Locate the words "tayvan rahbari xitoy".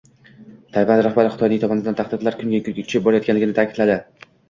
0.77-1.61